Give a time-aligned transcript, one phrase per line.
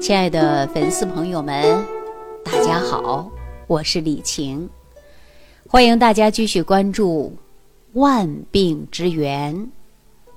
[0.00, 1.84] 亲爱的粉丝朋友们，
[2.44, 3.28] 大家好，
[3.66, 4.70] 我是李晴，
[5.66, 7.32] 欢迎大家继续关注
[7.98, 9.54] 《万病之源》，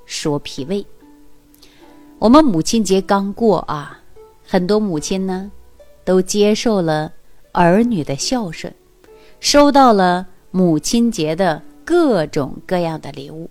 [0.03, 0.83] 说脾胃。
[2.17, 4.01] 我们母亲节刚过啊，
[4.47, 5.51] 很多母亲呢
[6.03, 7.13] 都接受了
[7.51, 8.73] 儿女的孝顺，
[9.39, 13.47] 收到了母亲节的各种各样的礼物。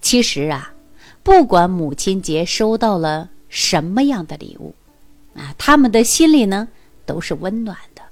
[0.00, 0.74] 其实啊，
[1.22, 4.74] 不管母亲节收到了什么样的礼物。
[5.36, 6.66] 啊，他们的心里呢
[7.04, 8.02] 都是温暖的，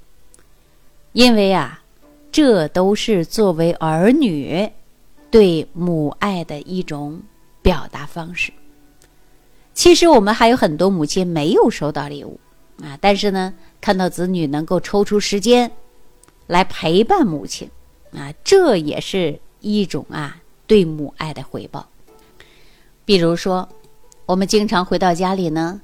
[1.12, 1.82] 因为啊，
[2.30, 4.70] 这都是作为儿女
[5.30, 7.22] 对母爱的一种
[7.62, 8.52] 表达方式。
[9.72, 12.38] 其实我们还有很多母亲没有收到礼物
[12.82, 15.72] 啊，但是呢，看到子女能够抽出时间
[16.46, 17.70] 来陪伴母亲
[18.12, 20.36] 啊，这也是一种啊
[20.66, 21.88] 对母爱的回报。
[23.06, 23.66] 比如说，
[24.26, 25.80] 我们经常回到家里呢。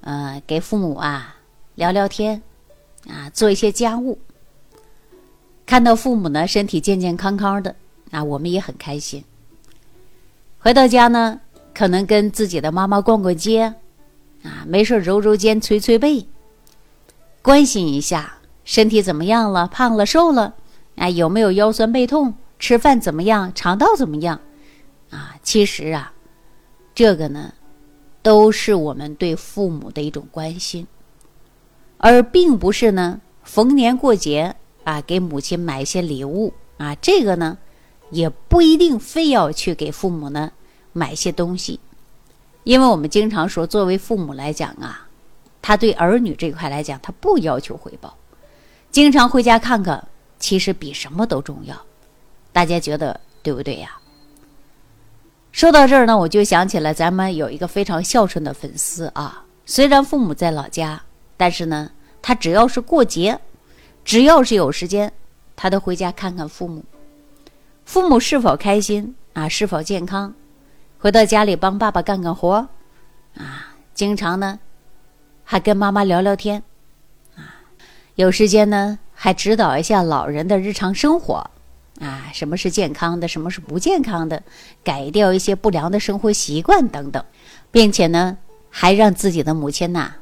[0.00, 1.36] 呃，给父母啊
[1.74, 2.42] 聊聊天，
[3.08, 4.18] 啊做一些家务，
[5.66, 7.74] 看到父母呢身体健健康康的，
[8.10, 9.24] 啊我们也很开心。
[10.58, 11.40] 回到家呢，
[11.74, 13.74] 可能跟自己的妈妈逛逛街，
[14.42, 16.26] 啊没事揉揉肩、捶捶背，
[17.42, 20.54] 关心一下身体怎么样了，胖了瘦了，
[20.96, 24.40] 啊有没有腰酸背痛，吃饭怎么样，肠道怎么样，
[25.10, 26.12] 啊其实啊，
[26.94, 27.52] 这个呢。
[28.28, 30.86] 都是我们对父母的一种关心，
[31.96, 37.56] 而并不是呢逢年过节啊给母亲买一些礼物啊，这个呢
[38.10, 40.52] 也不一定非要去给父母呢
[40.92, 41.80] 买一些东西，
[42.64, 45.08] 因为我们经常说，作为父母来讲啊，
[45.62, 48.14] 他对儿女这块来讲，他不要求回报，
[48.90, 50.06] 经常回家看看，
[50.38, 51.74] 其实比什么都重要，
[52.52, 53.98] 大家觉得对不对呀？
[55.58, 59.44] 说到这儿呢，我就想起来咱们有一个非常孝顺的粉丝啊。
[59.66, 61.02] 虽然父母在老家，
[61.36, 61.90] 但是呢，
[62.22, 63.36] 他只要是过节，
[64.04, 65.12] 只要是有时间，
[65.56, 66.84] 他都回家看看父母。
[67.84, 69.48] 父母是否开心啊？
[69.48, 70.32] 是否健康？
[71.00, 72.68] 回到家里帮爸爸干干活
[73.34, 73.74] 啊。
[73.94, 74.60] 经常呢，
[75.42, 76.62] 还跟妈妈聊聊天
[77.34, 77.66] 啊。
[78.14, 81.50] 有时间呢，还指导一下老人的日常生活。
[82.00, 84.42] 啊，什么是健康的，什么是不健康的，
[84.84, 87.24] 改掉一些不良的生活习惯等等，
[87.72, 88.38] 并且呢，
[88.70, 90.14] 还让自己的母亲呐，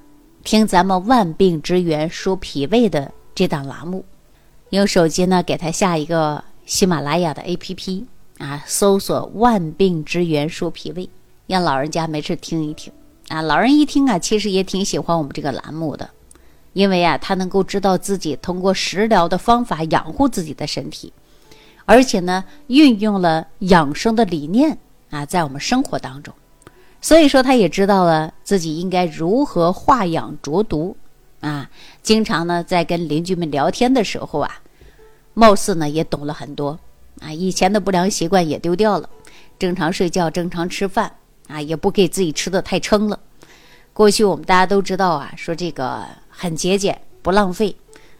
[0.43, 4.07] 听咱们万病之源说脾胃的这档栏目，
[4.71, 8.05] 用手机呢给他下一个喜马拉雅的 APP
[8.39, 11.11] 啊，搜索万病之源说脾胃，
[11.47, 12.91] 让老人家没事听一听
[13.29, 13.43] 啊。
[13.43, 16.09] 老人一听啊，其实也挺喜欢我们这个栏目的，
[16.73, 21.13] 因为啊，他能够知道自己通过食疗的方法养护自己的身体。
[21.87, 24.77] 而且呢，运用了养生的理念
[25.09, 26.35] 啊，在我们生活当中，
[27.01, 30.97] 所以说他也知道了自己应该如何化养浊毒
[31.41, 31.71] 啊。
[32.03, 34.61] 经常呢，在跟邻居们聊天的时候啊，
[35.33, 36.77] 貌似呢也懂了很多
[37.21, 37.33] 啊。
[37.33, 39.09] 以前的不良习惯也丢掉了，
[39.57, 41.13] 正常睡觉，正常吃饭
[41.47, 43.21] 啊，也不给自己吃的太撑了。
[43.93, 47.77] 过去我们大家都知道啊，说这个很节俭，不浪费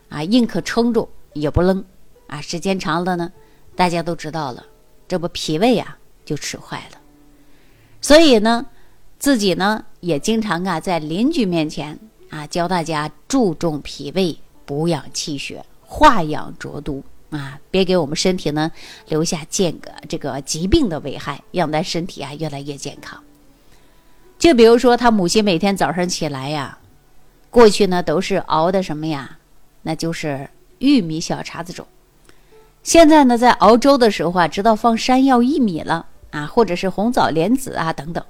[0.09, 1.85] 啊，宁可撑住也不扔
[2.29, 2.41] 啊。
[2.41, 3.33] 时间长了呢。
[3.77, 4.65] 大家都知道了，
[5.07, 6.99] 这不脾胃啊就吃坏了，
[8.01, 8.67] 所以呢，
[9.19, 11.99] 自己呢也经常啊在邻居面前
[12.31, 18.73] 啊教大家注重脾胃，补养气血，化养浊毒啊，别给我们身体呢
[19.09, 23.23] 留下间隔这个疾病的危害，让咱身体啊越来越健康。
[24.39, 26.79] 就比如说他母亲每天早上起来呀，
[27.51, 29.39] 过去呢都是熬的什么呀，
[29.83, 30.49] 那就是
[30.79, 31.87] 玉米小碴子粥。
[32.87, 38.25] 现在呢，在熬粥的时候啊，知道放山药、薏米了啊，或者是红枣、莲子啊等等，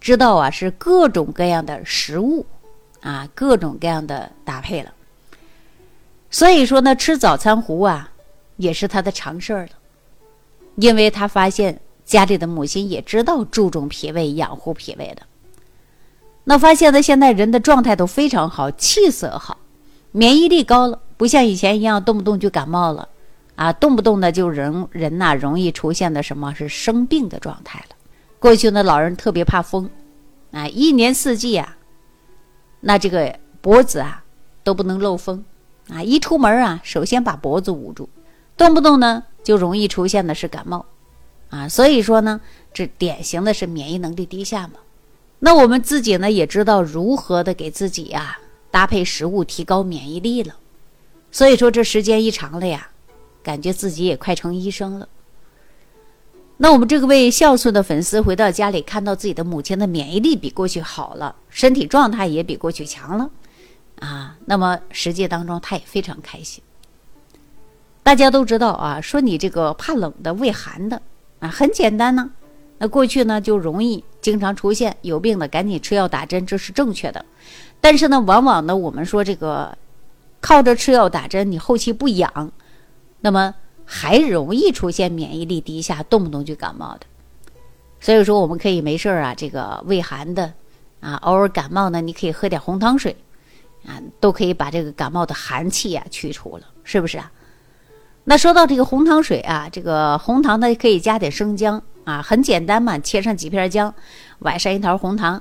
[0.00, 2.46] 知道啊是各种各样的食物
[3.02, 4.90] 啊，各种各样的搭配了。
[6.30, 8.10] 所以说呢，吃早餐糊啊，
[8.56, 9.72] 也是他的常事儿了，
[10.76, 15.20] 因为他发现家里的母亲也知道注重脾胃、养护脾胃的。
[16.44, 19.58] 那发现呢，现在人的状态都非常好，气色好，
[20.10, 23.06] 免疫力高了，不像以前一样动不动就感冒了。
[23.60, 27.96] 啊，动不动的就人人呐，容易出现的什么是生病的状态了。
[28.38, 29.90] 过去呢，老人特别怕风，
[30.50, 31.76] 啊，一年四季啊，
[32.80, 34.24] 那这个脖子啊
[34.64, 35.44] 都不能漏风，
[35.90, 38.08] 啊，一出门啊，首先把脖子捂住，
[38.56, 40.86] 动不动呢就容易出现的是感冒，
[41.50, 42.40] 啊，所以说呢，
[42.72, 44.80] 这典型的是免疫能力低下嘛。
[45.40, 48.38] 那我们自己呢也知道如何的给自己呀
[48.70, 50.56] 搭配食物提高免疫力了，
[51.30, 52.89] 所以说这时间一长了呀。
[53.42, 55.08] 感觉自己也快成医生了。
[56.58, 63.30] 那我们这个位孝顺的粉丝回到家里，看到自己的母亲的免疫力比过去好了，身体状态也比过去强了，
[64.00, 66.62] 啊那么实际当中他也非常开心。
[68.02, 71.00] 大家都知道啊，说你这个怕冷的、畏寒的
[71.38, 72.30] 啊，很简单呢。
[72.76, 77.24] 那过去呢就容易经常出现有病的赶紧吃药打针，这是正确的。
[77.80, 79.76] 但是呢，往往呢我们说这个
[80.40, 82.52] 靠着吃药打针，你后期不养，
[83.20, 87.00] 那么还容易出现免疫力低下，动不动就感冒的。
[88.00, 90.52] 所以说我们可以没事儿啊，这个畏寒的
[91.00, 93.14] 啊，偶尔感冒呢，你可以喝点红糖水
[93.84, 97.30] 啊，都可以把这个感冒的寒气呀去除了，是不是啊？
[98.24, 103.92] 那说到这个红糖水啊，这个红糖呢可以加点生姜啊，很简单嘛，切上几片姜，
[104.38, 105.34] 崴上一条红糖，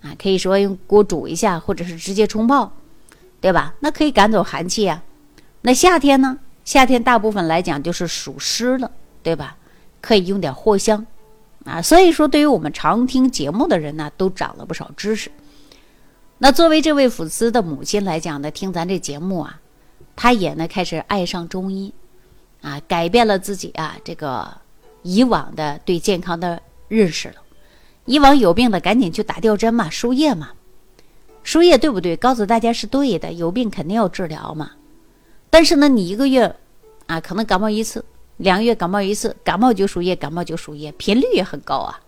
[0.00, 2.72] 啊，可以说用锅煮一下，或者是直接冲泡，
[3.40, 3.74] 对吧？
[3.80, 5.02] 那可以赶走寒气啊。
[5.60, 6.38] 那夏天呢？
[6.64, 8.90] 夏天大部分来讲就是属湿了，
[9.22, 9.56] 对吧？
[10.00, 11.06] 可以用点藿香，
[11.64, 15.30] 啊，所以说对于我们常听节目的人呢，都长了不少知识。
[16.38, 19.60] 那作为这位粉丝的母亲来讲呢，听咱这节目啊，
[20.16, 21.92] 她也呢开始爱上中医。
[22.62, 24.48] 啊，改变了自己啊，这个
[25.02, 27.34] 以往的对健康的认识了。
[28.04, 30.50] 以往有病的赶紧去打吊针嘛，输液嘛，
[31.42, 32.16] 输液对不对？
[32.16, 34.70] 告诉大家是对的，有病肯定要治疗嘛。
[35.52, 36.56] 但是呢，你一个月
[37.08, 38.02] 啊，可能感冒一次，
[38.38, 42.00] 两个月感冒一次，感冒就输液，感冒就输液，频率也很高啊。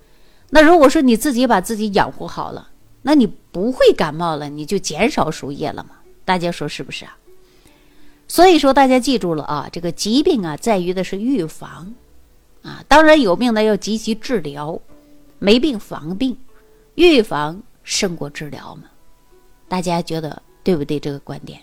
[0.49, 2.71] 那如果说你自己把自己养护好了，
[3.03, 5.91] 那你不会感冒了，你就减少输液了嘛。
[6.25, 7.19] 大家说是不是啊？
[8.27, 11.93] 所以说，大家记住了啊，这个疾病啊，在于的是预防，
[12.63, 14.81] 啊，当然有病呢要积极治疗，
[15.39, 16.35] 没病防病，
[16.95, 18.85] 预防胜过治疗嘛。
[19.69, 20.99] 大家觉得对不对？
[20.99, 21.61] 这个观点？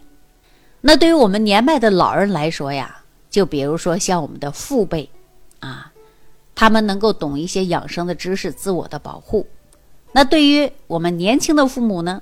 [0.81, 5.09] 那对于我们年迈的老人来说呀，就比如说像我们的父辈，
[5.59, 5.91] 啊，
[6.55, 9.47] 他们能够懂一些养生的知识，自我的保护。
[10.11, 12.21] 那对于我们年轻的父母呢，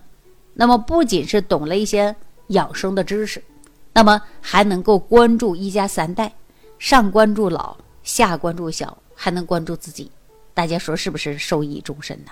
[0.54, 2.16] 那么不仅是懂了一些
[2.48, 3.44] 养生的知识。
[3.92, 6.32] 那么还能够关注一家三代，
[6.78, 10.12] 上关注老，下关注小，还能关注自己，
[10.54, 12.32] 大家说是不是受益终身呐？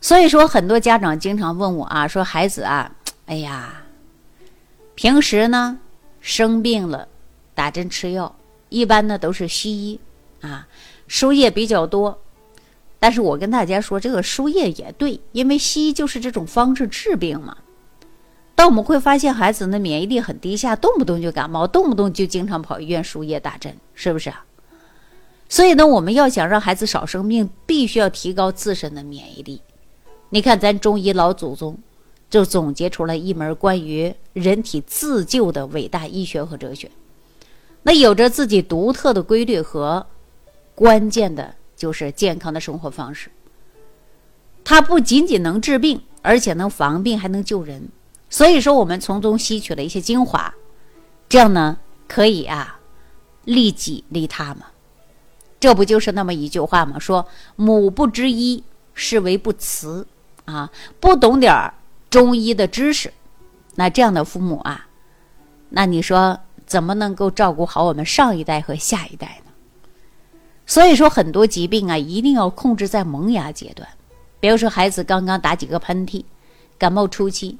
[0.00, 2.92] 所以说，很多家长经常问我啊，说孩子啊，
[3.24, 3.82] 哎呀，
[4.96, 5.78] 平时呢
[6.20, 7.06] 生病了
[7.54, 8.34] 打针吃药，
[8.70, 10.00] 一般呢都是西医
[10.40, 10.66] 啊，
[11.06, 12.18] 输液比较多。
[12.98, 17.58] 但是我跟大家说，这个输液也对，因为西医就是这种方式治病嘛。
[18.54, 24.44] 但我们会发现，孩子的免疫力很低下，动不动就感冒，动不动就经常跑医院输液打针，是不是啊？
[25.46, 29.60] 所以呢，我们要想让孩子少生病，必须要提高自身的免疫力。
[30.30, 31.78] 你看，咱中医老祖宗
[32.28, 36.90] 就总结出来一门关于人体自救的伟大医学和哲学，
[37.82, 40.06] 那有着自己独特的规律和
[40.74, 43.30] 关键的就是健康的生活方式。
[44.64, 47.88] 它不仅仅能治病，而且能防病，还能救人。
[48.28, 50.52] 所以说，我们从中吸取了一些精华，
[51.28, 52.80] 这样呢，可以啊，
[53.44, 54.66] 利己利他嘛。
[55.60, 56.98] 这不就是那么一句话吗？
[56.98, 58.64] 说母不知医，
[58.94, 60.06] 是为不慈
[60.44, 60.68] 啊。
[60.98, 61.72] 不懂点儿
[62.16, 63.12] 中医的知识，
[63.74, 64.86] 那这样的父母啊，
[65.68, 69.52] 那你说怎么能够照顾好我们上一代和下一代呢？
[70.64, 73.86] 所以说，很多疾病啊，一定要控制在萌芽阶段。
[74.40, 76.24] 比如说，孩子刚刚打几个喷嚏，
[76.78, 77.58] 感冒初期。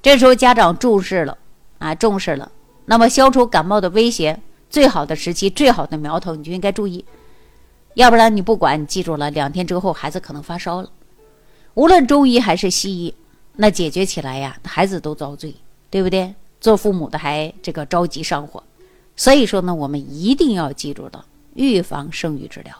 [0.00, 1.36] 这时候家长重视了，
[1.78, 2.52] 啊，重视了。
[2.84, 7.04] 那么消除感冒的威胁，最好的时期、最好的苗头，你就应该注意。
[7.94, 10.88] 要不然你不管，你记住了，两天之后孩子可能发烧了。
[11.74, 13.14] 无论中医还是西医，
[13.60, 15.52] 那解决起来呀，孩子都遭罪，
[15.90, 16.32] 对不对？
[16.60, 18.62] 做父母的还这个着急上火。
[19.16, 21.24] 所以说呢，我们一定要记住的，
[21.54, 22.72] 预防胜于治疗。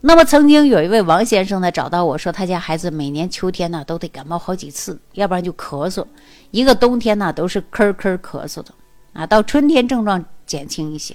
[0.00, 6.04] 那么曾经有一位王先生呢，找到我说，他家孩子每年秋天呢都得感冒好几次，要不然就咳嗽，
[6.50, 8.74] 一个冬天呢都是咳咳咳嗽的，
[9.12, 11.14] 啊，到春天症状减轻一些，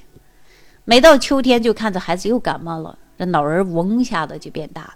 [0.85, 4.95] 每到秋天就看着孩子又感冒了，这脑仁嗡一下子就变大了，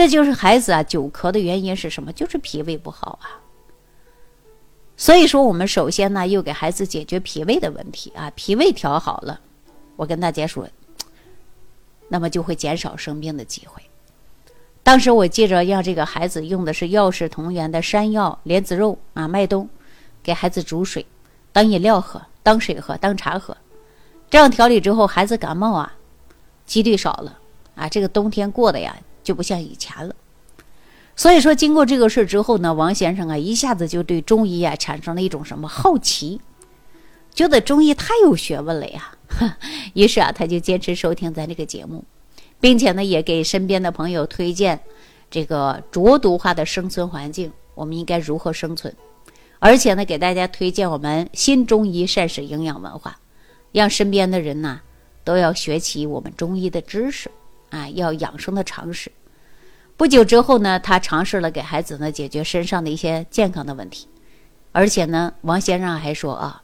[0.00, 2.10] 这就是孩子啊久咳的原因是什么？
[2.10, 3.36] 就是脾胃不好啊。
[4.96, 9.38] 所以说，我们首先呢又给孩子解决脾胃的问题啊，脾胃调好了，
[9.96, 10.66] 我跟大家说。
[12.08, 13.82] 那么就会减少生病的机会。
[14.82, 19.68] 当时我记着让这个孩子用的是药食同源的山药、莲子肉啊、麦冬，
[20.22, 21.04] 给孩子煮水，
[21.52, 23.54] 当饮料喝，当水喝，当茶喝。
[24.30, 25.92] 这样调理之后，孩子感冒啊，
[26.64, 27.38] 几率少了
[27.74, 27.86] 啊。
[27.86, 28.96] 这个冬天过的呀，
[29.30, 30.12] 就不像以前了。
[31.14, 36.40] 所以说，经过这个事之后呢，王先生啊，一下子就对中医啊产生了一种什么好奇，
[37.32, 39.14] 觉得中医太有学问了呀。
[39.94, 42.02] 于是啊，他就坚持收听咱这个节目，
[42.58, 44.80] 并且呢，也给身边的朋友推荐
[45.30, 48.92] 这个浊毒化的生存环境，我们应该如何生存？
[49.60, 53.20] 而且呢，给大家推荐我们新中医膳食营养文化，
[53.70, 54.80] 让身边的人呢
[55.22, 57.30] 都要学习我们中医的知识
[57.68, 59.12] 啊，要养生的常识。
[60.00, 64.08] 不久之后呢，他尝试了给孩子呢解决身上的一些健康的问题，
[64.72, 66.62] 而且呢，王先生还说啊，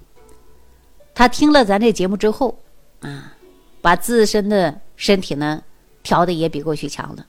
[1.15, 2.59] 他听了咱这节目之后
[3.01, 3.35] 啊，
[3.83, 5.63] 把自身的身体呢
[6.03, 7.27] 调的也比过去强了。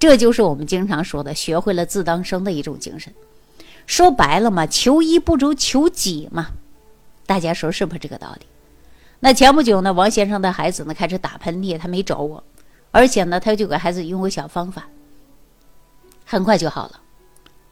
[0.00, 3.14] 这就是我们经常说的，学会了自当生的一种精神。
[3.86, 6.48] 说白了嘛，求医不如求己嘛，
[7.24, 8.46] 大家说是不是这个道理？
[9.20, 12.42] 那前不久呢，王先生的孩子呢开始打喷嚏，他没找我，
[12.90, 14.88] 而且呢，他就给孩子用个小方法，
[16.26, 17.00] 很快就好了。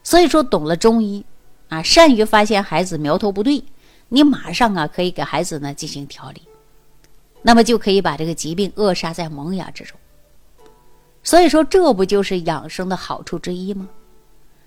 [0.02, 1.24] 所以说，懂了中医
[1.68, 3.62] 啊，善于发现孩子苗头不对，
[4.08, 6.42] 你马上啊可以给孩子呢进行调理，
[7.42, 9.98] 那么就可以把这个疾病扼杀在萌芽之中。
[11.22, 13.88] 所以说，这不就是养生的好处之一吗？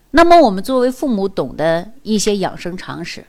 [0.10, 3.24] 那么我们作为父母懂得一些养生常识，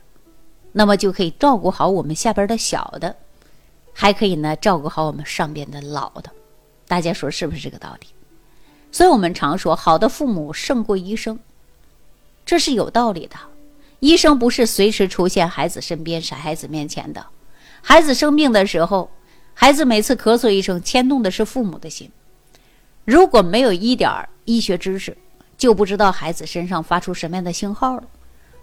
[0.73, 3.15] 那么就可以照顾好我们下边的小的，
[3.93, 6.31] 还可以呢照顾好我们上边的老的。
[6.87, 8.07] 大家说是不是这个道理？
[8.91, 11.39] 所以我们常说，好的父母胜过医生，
[12.45, 13.37] 这是有道理的。
[14.01, 17.27] 医生不是随时出现孩子身边、傻孩子面前的。
[17.83, 19.11] 孩子生病的时候，
[19.55, 22.11] 孩子每次咳嗽一声，牵动的是父母的心。
[23.05, 25.17] 如果没有一点医学知识，
[25.57, 28.05] 就不知道孩子身上发出什么样的信号了。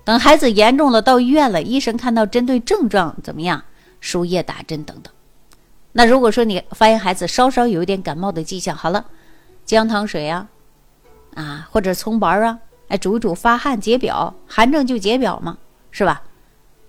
[0.04, 3.64] 等孩子严重了，到医院了，医生看到针对症状怎么样，
[4.00, 5.12] 输液打针等等。
[5.92, 9.06] 那如果说你发现孩子稍稍有一点感冒的迹象，好了，
[9.66, 10.48] 姜汤水啊，
[11.34, 15.58] 啊或者葱白啊，哎煮一煮发汗解表，寒症就解表嘛，
[15.92, 16.22] 是吧？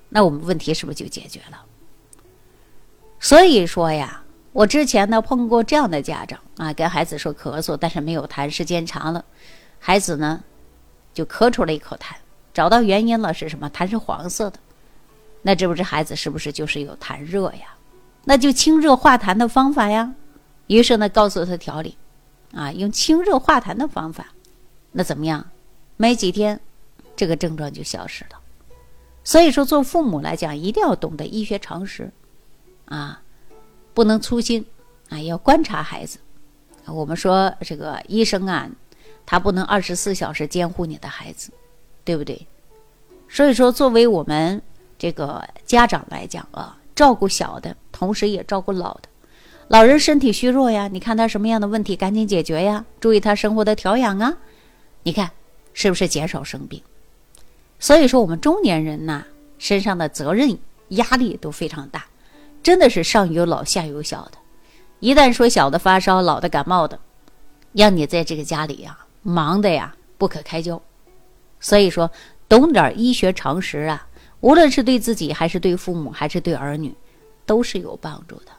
[0.08, 1.62] 那我们问题是不是就解决了？
[3.18, 9.24] 所以说呀，我之前呢碰过这样的家长啊，跟孩子说咳嗽，但是没有痰，时间长了。
[9.78, 10.42] 孩子呢，
[11.12, 12.14] 就咳出了一口痰，
[12.52, 13.70] 找到原因了是什么？
[13.70, 14.58] 痰是黄色的，
[15.42, 17.74] 那这不是孩子是不是就是有痰热呀？
[18.24, 20.12] 那就清热化痰的方法呀。
[20.66, 21.96] 于是呢，告诉他调理，
[22.56, 24.32] 啊，用清热化痰的方法，
[24.90, 25.48] 那怎么样？
[25.96, 26.58] 没几天，
[27.14, 28.40] 这个症状就消失了。
[29.22, 32.10] 所以说，做父母来讲，一定要懂得医学常识，
[32.86, 33.22] 啊，
[33.94, 34.66] 不能粗心，
[35.10, 36.18] 啊，要观察孩子。
[36.86, 38.68] 我们说这个医生啊。
[39.28, 41.50] 他不能二十四小时监护你的孩子，
[42.04, 42.46] 对不对？
[43.28, 44.62] 所以说，作为我们
[44.96, 49.08] 这个家长来讲啊，照顾小的，同时也照顾老的。
[49.68, 54.36] 老人身体虚弱呀，你看他什么样的问题，赶紧解决呀，注意他生活的调养啊。
[55.02, 55.32] 你看
[55.72, 56.80] 是不是减少生病？
[57.80, 59.24] 所以说，我们中年人呐，
[59.58, 60.56] 身上的责任
[60.90, 62.06] 压力都非常大，
[62.62, 64.38] 真的是上有老下有小的。
[65.00, 67.00] 一旦说小的发烧，老的感冒的，
[67.72, 68.96] 让你在这个家里呀。
[69.22, 70.80] 忙的呀不可开交，
[71.58, 72.08] 所以说
[72.48, 74.06] 懂点医学常识啊，
[74.38, 76.94] 无论是对自己还是对父母还是对儿女，
[77.44, 78.52] 都是有帮助的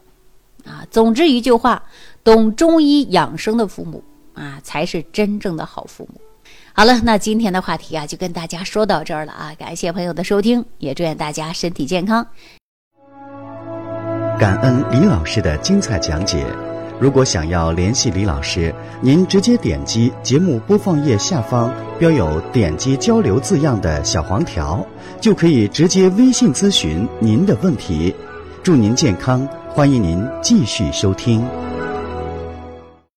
[0.67, 0.85] 啊。
[0.91, 1.81] 总之一句话，
[2.23, 6.19] 懂中医养生的父母啊，才是真正的好父母。
[6.73, 9.51] 好了，那今天的话题啊，就跟大家说到这儿了啊。
[9.57, 12.25] 感谢朋友的收听，也祝愿大家身体健康。
[14.37, 16.45] 感恩李老师的精彩讲解。
[16.99, 24.83] 如果想要联系李老师，您直接点击节目播放页下方标有“点击交流”字样的小黄条，
[25.21, 28.15] 就可以直接微信咨询您的问题。
[28.63, 31.45] 祝您健康，欢迎您继续收听。